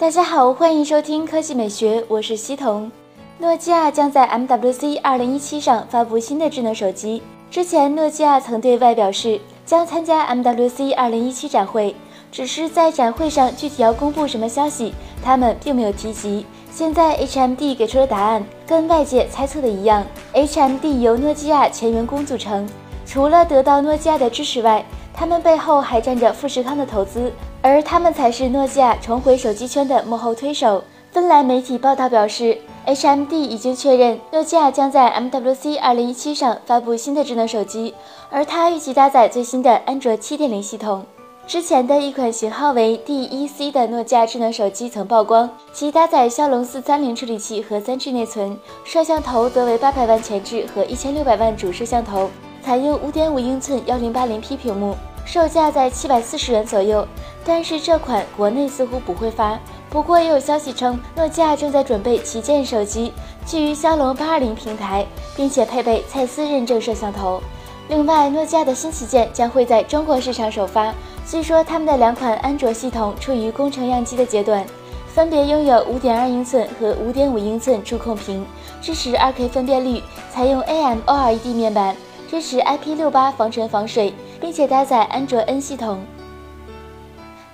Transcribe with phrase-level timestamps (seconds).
[0.00, 2.90] 大家好，欢迎收听科技美学，我是西彤。
[3.36, 7.22] 诺基亚将在 MWC 2017上发布新的智能手机。
[7.50, 11.94] 之前，诺基亚曾对外表示将参加 MWC 2017展会，
[12.32, 16.46] 只是在展会上具体要公布什么消息，他们并没有提及。
[16.72, 22.66] 现在 HMD 给出了答案，跟外界猜测的一样，HMD 由诺基亚前员工组成，
[23.04, 24.82] 除了得到诺基亚的支持外，
[25.12, 27.30] 他们背后还站着富士康的投资。
[27.62, 30.82] 而他们才是诺基亚重回手机圈的幕后推手。
[31.12, 37.92] 芬兰媒体报道表示，HMD 已经确认诺基亚将在 MWC 2017上发布新的智能手机，
[38.30, 41.04] 而它预计搭载最新的安卓7.0系统。
[41.48, 52.30] 之前的一款型号为 DEC 的诺基亚智能手机曾曝光，其搭载骁龙430处理器和 3G 内存，摄像头则为800万前置和1600万主摄像头，
[52.62, 54.94] 采用5.5英寸 1080P 屏幕。
[55.32, 57.06] 售价在七百四十元左右，
[57.44, 59.56] 但是这款国内似乎不会发。
[59.88, 63.12] 不过也有消息称，诺基亚正在准备旗舰手机，
[63.46, 65.06] 基于骁龙八二零平台，
[65.36, 67.40] 并且配备蔡司认证摄像头。
[67.86, 70.92] 另外，诺基亚的新旗舰将会在中国市场首发。
[71.24, 74.66] 据说他们的两款安卓系统处于工程样机的阶段，
[75.14, 78.44] 分别拥有五点二英寸和五点五英寸触控屏，
[78.82, 81.94] 支持二 K 分辨率，采用 AMOLED 面板，
[82.30, 84.14] 支持 IP 六八防尘防水。
[84.40, 86.00] 并且搭载安卓 N 系统。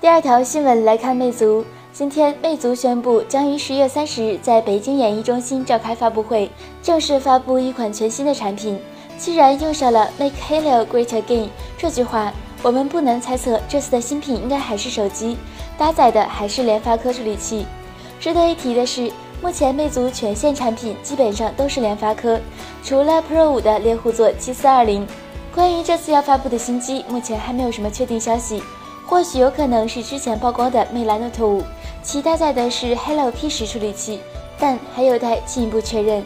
[0.00, 6.50] 第二条新闻来看，魅族今天，魅族宣布将于十月三十日在北京演艺中心召开发布会，
[6.82, 8.76] 正式发布一款全新的产品。
[9.16, 12.32] 既然用上了 “Make Hello Great Again” 这句话，
[12.64, 15.36] 我们不难猜测，这次的新品应该还是手机，
[15.78, 17.64] 搭载的还是联发科处理器。
[18.18, 19.12] 值得一提的是，
[19.42, 22.40] 目前魅族全线产品基本上都是联发科，
[22.84, 25.04] 除了 Pro 五的猎户座七四二零。
[25.52, 28.62] 关于这次要发布的新机，目前还没有什么确定消息，
[29.04, 31.60] 或许有可能是之前曝光的魅蓝 Note 5，
[32.04, 34.20] 其搭载的是 Hello P10 处理器，
[34.60, 36.24] 但还有待进一步确认。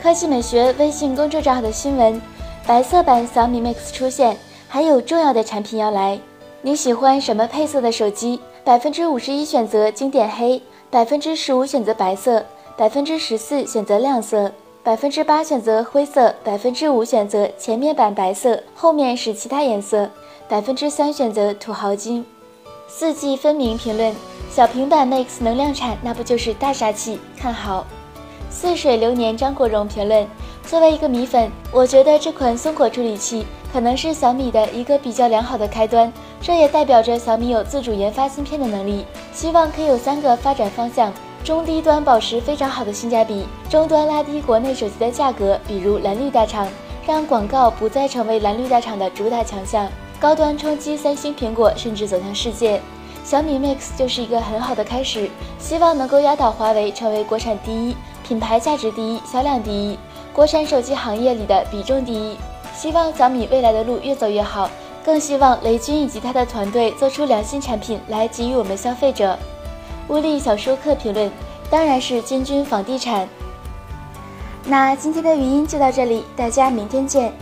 [0.00, 2.20] 科技美学微信公众账号的新闻：
[2.66, 4.36] 白色版小米 Mix 出现，
[4.68, 6.20] 还有重要的产品要来。
[6.60, 8.38] 你喜欢什么配色的手机？
[8.64, 14.50] 百分之五十一选择经典黑，百分之十五选择白色，百分之十四选择亮色。
[14.82, 20.08] 百分之八选择灰色，百分之五选择前面板白色，后面是其他颜色，
[20.48, 22.24] 百分之三选择土豪金。
[22.86, 24.14] 四季分明评论：
[24.50, 27.20] 小平板 Max 能量产，那不就是大杀器？
[27.36, 27.86] 看好。
[28.48, 30.26] 似水流年张国荣评论：
[30.64, 36.10] 作为一个米粉，我觉得这款松果处理器可能是小米的一个比较良好的开端，
[36.40, 41.12] 这也代表着小米有自主研发芯片的能力，希望可以有三个发展方向。
[41.44, 46.68] 中低端保持非常好的性价比，中端拉低国内手机的价格，比如蓝绿大厂，
[47.06, 49.86] 让广告不再成为蓝绿大厂的主打强项；
[50.20, 52.80] 高端冲击三星、苹果，甚至走向世界。
[53.24, 57.94] 小米 Mix 就是一个很好的开始，希望能够压倒华为，成为国产第一，
[58.26, 59.98] 品牌价值第一，销量第一，
[60.32, 62.36] 国产手机行业里的比重第一。
[62.74, 64.70] 希望小米未来的路越走越好，
[65.08, 69.38] 更希望雷军以及他的团队做出良心产品来给予我们消费者。
[70.08, 71.32] 物力小说客评论，
[71.70, 73.26] 当然是君君房地产。
[74.66, 77.32] 那今天的语音就到这里，大家明天见。